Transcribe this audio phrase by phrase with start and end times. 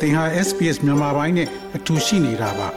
[0.00, 2.68] သင်ဟာ SPS မြန်မာပိုင်းနဲ့အတူရှိနေတာပါ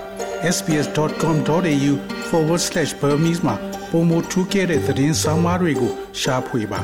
[0.56, 3.56] sbs.com.au/burmese မှာ
[3.92, 5.92] ပုံမထူးခဲ့တဲ့သတင်းစာမားတွေကို
[6.22, 6.82] ရှားဖွေပါ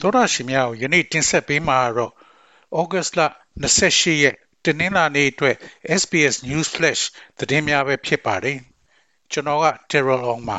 [0.00, 2.12] သောရရှိမြောက်ယနေ့တင်ဆက်ပေးမှာတော့
[2.80, 3.20] ဩဂတ်စ်လ
[3.62, 5.56] 28ရက်တနင်္လာနေ့အတွက်
[6.00, 7.02] SBS News Flash
[7.38, 8.58] သတင်းများပဲဖြစ်ပါတယ်
[9.32, 10.58] ကျွန်တော်က Terrell Ong ပါ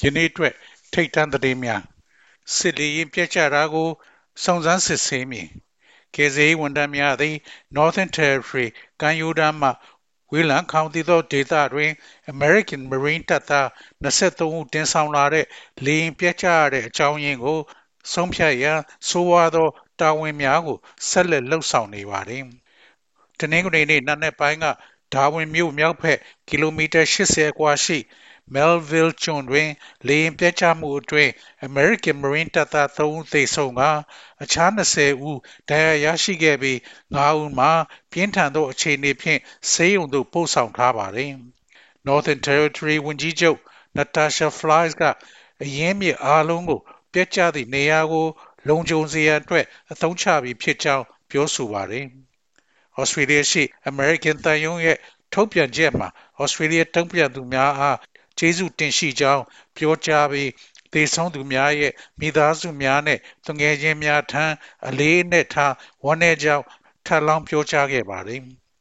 [0.00, 0.54] ယနေ့အတွက်
[0.92, 1.82] ထိတ်တန့်သတင်းများ
[2.56, 3.88] စစ်လီရင်ပြက်ကြတာကို
[4.44, 5.48] စုံစမ်းစစ်ဆေးမည်
[6.14, 7.34] ကေဇေးဝန်ထမ်းများသည်
[7.76, 8.66] Northern Territory
[9.00, 9.70] ကန်ယူဒန်မှ
[10.32, 11.90] ဝေလန်ခေါင်တီသောဒေသတွင်
[12.32, 13.66] American Marine တပ်သား
[14.02, 15.46] 23ဦးတင်ဆောင်လာတဲ့
[15.84, 17.58] လေရင်ပြက်ကြရတဲ့အကြောင်းရင်းကို
[18.12, 19.68] ဆုံးဖြတ်ရန်ဆိုးဝါးသော
[20.00, 20.78] တာဝန်များကို
[21.08, 22.42] ဆက်လက်လှုပ်ဆောင်နေပါတယ်။
[23.38, 24.66] တနင်္ဂနွေနေ့နံနက်ပိုင်းက
[25.14, 27.98] ဒါဝင်မြို့မြောက်ဘက်ကီလိုမီတာ80အကွာရှိ
[28.54, 29.68] Melville ကျွန်းတွင်
[30.06, 31.30] လေယာဉ်ပျက်ကျမှုအတွင်း
[31.68, 33.82] American Marine တပ်သား3ဦးသေဆုံးက
[34.42, 35.38] အခြား20ဦး
[35.70, 36.78] ဒဏ်ရာရရှိခဲ့ပြီး
[37.16, 37.72] 9ဦးမှာ
[38.12, 41.32] ပြင်းထန်သောအခြေအနေဖြင့်ဆေးရုံသို့ပို့ဆောင်ထားပါတယ်။
[42.06, 43.58] Northern Territory ဝန်ကြီးချုပ်
[43.96, 45.02] Natasha Flies က
[45.62, 46.80] အရင်းမြစ်အားလုံးကို
[47.12, 48.26] ပြက်ကျသည့်နေရာကို
[48.68, 52.06] လုံခြုံစေရန်အတွက်အသုံးချပြီးဖြစ်ကြောင်းပြောဆိုပါတယ်။
[53.00, 54.98] Australia ရှိ American တန်ယုံရဲ့
[55.32, 56.08] ထုတ်ပြန်ချက်မှာ
[56.42, 57.98] Australia တုံ့ပြန်သူများအား
[58.38, 59.42] ကျေးဇူးတင်ရှိကြောင်း
[59.76, 60.50] ပြောကြားပြီး
[60.92, 64.44] သေဆုံးသူများရဲ့မိသားစုများနဲ့သူငယ်ချင်းများထံ
[64.88, 65.74] အလေးအနက်ထား
[66.04, 66.64] ဝမ်းနည်းကြောင်း
[67.06, 68.40] ထပ်လောင်းပြောကြားခဲ့ပါတယ်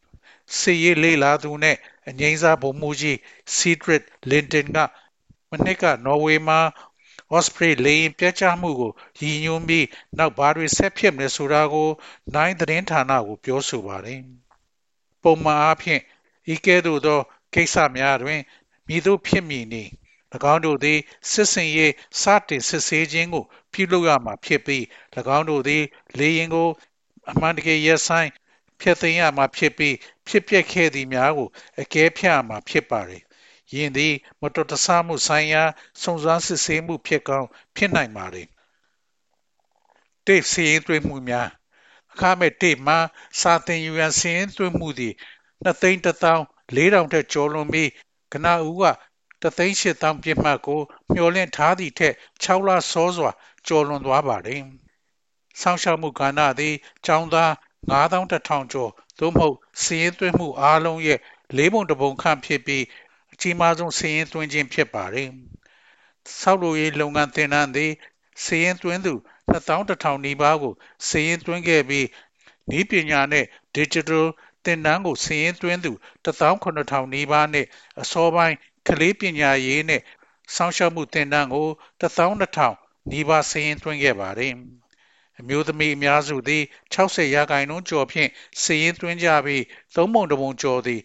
[0.57, 3.15] ။စစ်ရေးလေးလာသူနဲ့အငိမ့်စားဗိုလ်မှူးကြီး
[3.55, 4.77] Cedric Linton က
[5.49, 6.59] မနှစ်ကနော်ဝေမှာ
[7.35, 11.89] Osprey လေယာဉ်ပြတ်ကျမှုကိုရည်ညွှန်းပြီးနောက်ဘာတွေဆက်ဖြစ်မလဲဆိုတာကို
[12.35, 14.21] နိုင်သတင်းဌာနကိုပြောဆိုပါတယ်။
[15.23, 16.01] ပုံမှန်အားဖြင့်
[16.53, 17.19] ဤကဲ့သို့သော
[17.53, 18.41] ကိစ္စများတွင်
[18.87, 19.91] မည်သို့ဖြစ်မည်နည်း၎
[20.53, 20.99] င်းတို့သည်
[21.31, 24.83] စစ်စင်ရေးစတင်စစ်ဆေးခြင်းကို ပြုလုပ်ရမှာဖြစ်ပြီး၎
[25.37, 25.83] င်းတို့သည်
[26.17, 26.69] လေရင်ကို
[27.31, 28.29] အမှန်တကယ်ရက်ဆိုင်
[28.81, 29.95] ဖျက်သိမ်းရမှာဖြစ်ပြီး
[30.27, 31.49] ဖြစ်ပျက်ခဲ့သည်များကို
[31.81, 33.11] အကဲဖြတ်ရမှာဖြစ်ပါတ
[33.69, 35.63] ယ်။ယင်းသည် မတော်တဆမှုဆိုင်ရာ
[36.01, 38.47] စုံစမ်းစစ်ဆေးမှုဖြစ်ကောင်းဖြစ်နိုင်ပါတယ်။
[40.25, 41.49] တိတ်စီရင်သွေးမှုများ
[42.11, 42.99] အခမဲ့တိတ်မှာ
[43.39, 45.13] စာတင်ယူရန်စီရင်သွေးမှုသည်
[45.63, 46.39] 2သိန်း1000
[46.75, 47.89] 4000ထက်ကျော်လွန်ပြီး
[48.33, 48.83] ကနဦးက
[49.41, 50.81] တသိန်းရှစ်သောင်းပြစ်မှတ်ကို
[51.13, 52.13] မျှော်လင့်ထားသည့်ထက်
[52.43, 53.31] 6လစောစွာ
[53.67, 54.61] ကျော်လွန်သွားပါတယ်။
[55.61, 56.75] ဆောင်းရှောက်မှုကဏ္ဍသည်
[57.07, 57.51] ចောင်းသား
[57.91, 61.19] 9100ကျော်သို့မဟုတ်စီးရင်သွင်းမှုအားလုံးရဲ့
[61.57, 62.83] လေးပုံတစ်ပုံခန့်ဖြစ်ပြီး
[63.39, 65.29] အကြီးမားဆုံးစီးရင်သွင်းခြင်းဖြစ်ပါတယ်။
[66.41, 67.91] ဆောက်လုပ်ရေးလုပ်ငန်းတင်နန်းသည်
[68.43, 69.13] စီးရင်သွင်းသူ
[69.51, 70.73] 2100နီးပါးကို
[71.07, 72.05] စီးရင်သွင်းခဲ့ပြီး
[72.79, 73.45] ဤပညာနဲ့
[73.75, 74.25] digital
[74.65, 75.91] တင်နန်းကိုစီးရင်သွင်းသူ
[76.25, 77.65] 18000နီးပါးနဲ့
[78.01, 78.55] အစောပိုင်း
[78.87, 80.01] ကလေးပညာရေးနဲ့
[80.55, 81.67] စောင့်ရှောက်မှုတင်နန်းကို
[82.01, 82.71] 12000
[83.11, 84.53] နီးပါးစီးရင်သွင်းခဲ့ပါတယ်။
[85.39, 88.29] အမျိုးသမီးအများစုသည်60ရာခိုင်နှုန်းကျော်ဖြင့်
[88.61, 89.63] စီးရင်သွင်းကြပြီး
[89.95, 91.01] သုံးပုံတစ်ပုံကျော်သည်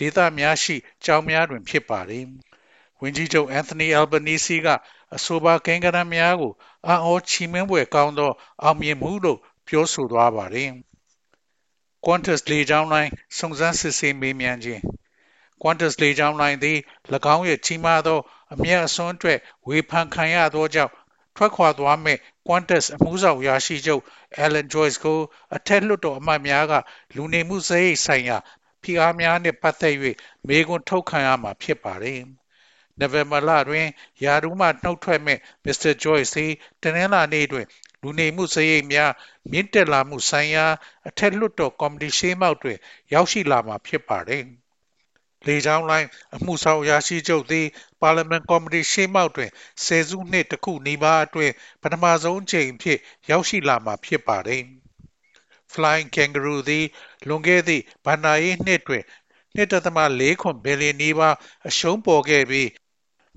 [0.00, 2.24] ဒေသများရှိကျောင်းများတွင်ဖြစ်ပါတယ်။
[3.00, 4.68] ဝန်ကြီးချုပ်အန်သိုနီအယ်ဘနီစီက
[5.16, 6.52] အဆိုပါကိန်းဂဏန်းများကို
[6.86, 10.70] အံ့ဩချီးမွမ်းဖွယ်ကောင်းသော အောင်မြင်မှုလို့ပြောဆိုသွားပါတယ်။
[12.06, 14.82] Qantas လေကြောင်းလိုင်းစုံစမ်းစစ်ဆေးမေးမြန်းခြင်း
[15.62, 16.78] Qantas လေကြောင်းလိုင်းသည်၎
[17.34, 18.20] င်းရဲ့ကြီးမားသော
[18.52, 20.92] အမျက်အစွန်းအတွက်ဝေဖန်ခံရသောကြောင့်
[21.36, 22.18] ထွက်ခွာသွားမဲ့
[22.48, 24.02] Qantas အမှုဆောင်ရာရှိချုပ်
[24.44, 25.18] Alan Joyce ကို
[25.56, 26.72] အထက်လွှတ်တော်အမတ်များက
[27.14, 28.36] လူနေမှုစရိတ်ဆိုင်ရာ
[28.82, 29.94] ဖိအားများနှင့်ပတ်သက်၍
[30.46, 32.20] မေးခွန်းထုတ်ခံရမှာဖြစ်ပါတယ်။
[32.98, 33.86] နိုဝင်ဘာလတွင်
[34.24, 35.92] ယာဒူးမှနှုတ်ထွက်မဲ့ Mr.
[36.02, 36.52] Joyce သည်
[36.82, 37.66] တနင်္လာနေ့တွင်
[38.02, 39.12] လူနေမှုစရိတ်များ
[39.50, 40.66] မြင့်တက်လာမှုဆိုင်ရာ
[41.08, 42.78] အထက်လွှတ်တော်ကော်မတီရှေ့မှောက်တွင်
[43.12, 44.44] ရောက်ရှိလာမှာဖြစ်ပါတယ်။
[45.46, 47.66] လေကြောင်းလိုင်းအမှုဆောင်ရာရှိချုပ်သည်
[48.00, 49.50] ပါလီမန်ကော်မတီရှေ့မှောက်တွင်
[49.84, 51.52] ဆယ်စုနှစ်တစ်ခုနီးပါးအတွင်း
[51.82, 52.98] ပထမဆုံးအကြိမ်ဖြစ်
[53.30, 54.64] ရောက်ရှိလာမှာဖြစ်ပါတယ်။
[55.72, 56.86] Flying Kangaroo သည်
[57.28, 59.04] လွန်ခဲ့သည့်ဘဏ္ဍာရေးနှစ်တွင်
[59.56, 61.34] 1.4ခွန်ဘီလီယံနီးပါး
[61.68, 62.68] အရှုံးပေါ်ခဲ့ပြီး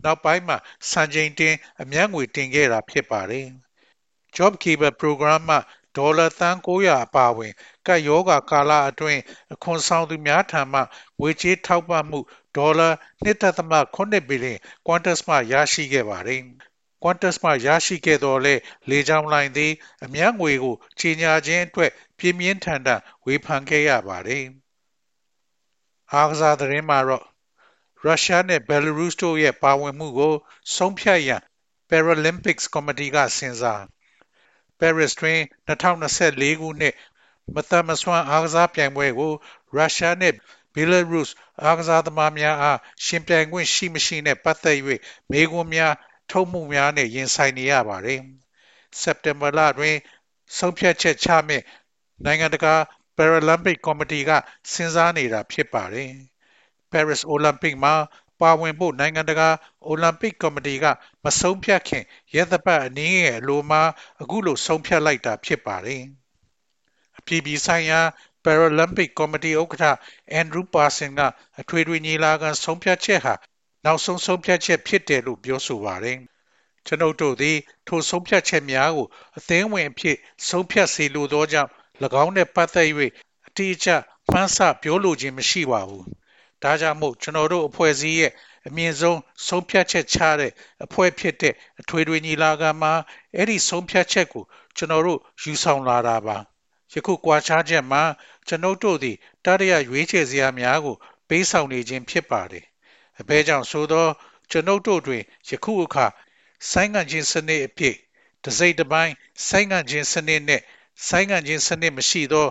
[0.03, 0.57] နောက်ပိုင်းမှာ
[0.91, 3.47] စံချိန်တင်အမြတ်ငွေတင်ခဲ့တာဖြစ်ပါတယ်။
[4.35, 5.57] JobKeeper Program မှ
[5.97, 7.53] ဒေါ်လာသန်း900အပါအဝင်
[7.87, 9.21] ကပ်ရောဂါကာလအတွင်း
[9.53, 10.81] အခွန်ဆောင်သူများထံမှ
[11.19, 12.19] ငွေကြေးထောက်ပံ့မှု
[12.57, 12.89] ဒေါ်လာ
[13.25, 14.57] 1.8ဘီလီယံ
[14.87, 16.41] Qantas မှရရှိခဲ့ပါတယ်။
[17.03, 18.55] Qantas မှရရှိခဲ့တော်လဲ
[18.89, 19.73] လေကြောင်းလိုင်းသည်
[20.03, 24.45] အမြတ်ငွေကိုကြီးညာခြင်းအတွက်ပြင်းပြင်းထန်ထန်ဝေဖန်ခဲ့ရပါတယ်။
[26.13, 27.25] အားကစားသတင်းမှာတော့
[28.05, 30.33] ရုရှားနဲ့ဘယ်လာရုစ်တို့ရဲ့ပါဝင်မှုကို
[30.75, 31.41] ဆုံးဖြတ်ရန်
[31.89, 33.83] Paralympics ကော်မတီကစဉ်းစား
[34.79, 36.95] Paris တွင်2024ခုနှစ်
[37.55, 39.33] မသက်မစွမ်းအားကစားပြိုင်ပွဲကို
[39.75, 40.33] ရုရှားနဲ့
[40.73, 41.29] Belarus
[41.63, 44.77] အားကစားသမားများအားရှင်ပြိုင်ခွင့်ရှိမရှိနဲ့ပတ်သက်၍
[45.31, 45.93] မေးခွန်းများ
[46.29, 48.21] ထုတ်မှုများနဲ့ရင်ဆိုင်နေရပါတယ်။
[49.01, 49.95] စက်တင်ဘာလတွင်
[50.57, 51.63] ဆုံးဖြတ်ချက်ချမည့်
[52.25, 52.73] နိုင်ငံတကာ
[53.17, 54.31] Paralympic ကော်မတီက
[54.71, 56.11] စဉ်းစားနေတာဖြစ်ပါတယ်။
[56.91, 57.95] Paris Olympic မှာ
[58.41, 59.49] ပါဝင်ဖို့နိုင်ငံတကာ
[59.85, 60.85] အိုလံပစ်ကော်မတီက
[61.23, 62.03] မဆုံးဖြတ်ခင်
[62.35, 63.81] ရက်သပတ်အနည်းငယ်အလိုမှာ
[64.21, 66.03] အခုလိုဆုံးဖြတ်လိုက်တာဖြစ်ပါတယ်။
[67.19, 68.01] အပြည်ပြည်ဆိုင်ရာ
[68.43, 69.85] Paralympic ကော်မတီဥက္ကဋ္ဌ
[70.39, 71.21] Andrew Parson က
[71.59, 73.33] အထွေထွေညီလာခံဆုံးဖြတ်ချက်ဟာ
[73.85, 76.17] နောက်ဆုံးဆုံးဖြတ်ချက်ဖြစ်တယ်လို့ပြောဆိုပါတယ်။
[76.85, 77.57] ကျွန်ုပ်တို့သည်
[77.87, 79.07] ထိုဆုံးဖြတ်ချက်များကို
[79.37, 80.17] အသင်းဝင်အဖြစ်
[80.49, 81.69] ဆုံးဖြတ်စေလိုသောကြောင့်၎
[82.23, 82.87] င်းနှင့်ပတ်သက်၍
[83.47, 83.89] အတိအကျ
[84.31, 86.03] မှန်းဆပြောလိုခြင်းမရှိပါဘူး။
[86.63, 88.31] ဒါကြောင့်မို့ကျွန်တော်တို့အဖွဲ့အစည်းရဲ့
[88.67, 90.51] အမြင့်ဆုံးဆုံးဖြတ်ချက်ချတဲ့
[90.85, 92.93] အဖွဲ့ဖြစ်တဲ့အထွေထွေညီလာခံမှာ
[93.35, 94.43] အဲ့ဒီဆုံးဖြတ်ချက်ကို
[94.77, 96.37] ကျွန်တော်တို့ယူဆောင်လာတာပါ
[96.93, 98.03] ယခုကွာခြားချက်မှာ
[98.47, 100.95] ကျွန်ုပ်တို့သည်တရရရွေးချယ်စရာများကို
[101.29, 102.65] ပေးဆောင်နေခြင်းဖြစ်ပါတယ်
[103.21, 104.07] အဘဲကြောင့်ဆိုသော
[104.51, 106.05] ကျွန်ုပ်တို့တွင်ယခုအခါ
[106.71, 107.95] ဆိုင်းငံ့ခြင်းစနစ်အဖြစ်
[108.43, 109.13] တစိမ့်တစ်ပိုင်း
[109.47, 110.63] ဆိုင်းငံ့ခြင်းစနစ်နှင့်
[111.07, 112.47] ဆိုင်းငံ့ခြင်းစနစ်မရှိသော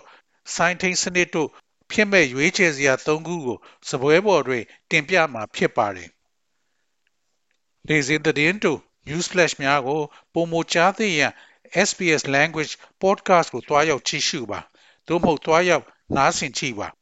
[0.54, 1.48] ဆိုင်းထိန်စနစ်တို့
[1.90, 6.08] ဖြစ်မဲ့ရွေးချယ်စရာ၃ခုကိုစပွဲပေါ်တွင် တင်ပြမှာဖြစ်ပါတယ်။
[7.88, 8.72] ဒေဇင်သတင်းတူ
[9.08, 11.32] news flash များကိုပုံမကြားသိရန်
[11.88, 12.72] SBS language
[13.02, 14.60] podcast ကိုတွားရောက်ကြည့်ရှုပါ။
[15.06, 15.84] သို့မဟုတ်တွားရောက်
[16.16, 16.88] နားဆင်ကြည့်ပါ။